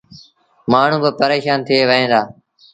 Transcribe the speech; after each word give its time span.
مآڻهوٚݩ 0.71 1.01
با 1.03 1.09
پريشآن 1.19 1.59
ٿئي 1.67 1.81
وهيݩ 1.89 2.09
دآ۔ 2.11 2.21